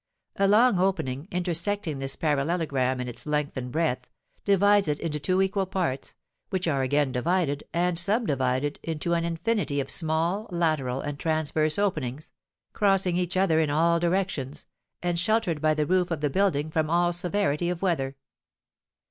A 0.37 0.47
long 0.47 0.79
opening, 0.79 1.27
intersecting 1.29 1.99
this 1.99 2.15
parallelogram 2.15 2.99
in 2.99 3.07
its 3.07 3.27
length 3.27 3.55
and 3.55 3.71
breadth, 3.71 4.07
divides 4.43 4.87
it 4.87 4.99
into 4.99 5.19
two 5.19 5.43
equal 5.43 5.67
parts, 5.67 6.15
which 6.49 6.67
are 6.67 6.81
again 6.81 7.11
divided 7.11 7.63
and 7.71 7.99
subdivided 7.99 8.79
into 8.81 9.13
an 9.13 9.23
infinity 9.23 9.79
of 9.79 9.91
small 9.91 10.47
lateral 10.49 11.01
and 11.01 11.19
transverse 11.19 11.77
openings, 11.77 12.31
crossing 12.73 13.15
each 13.15 13.37
other 13.37 13.59
in 13.59 13.69
all 13.69 13.99
directions, 13.99 14.65
and 15.03 15.19
sheltered 15.19 15.61
by 15.61 15.75
the 15.75 15.85
roof 15.85 16.09
of 16.09 16.21
the 16.21 16.31
building 16.31 16.71
from 16.71 16.89
all 16.89 17.13
severity 17.13 17.69
of 17.69 17.83
weather. 17.83 18.15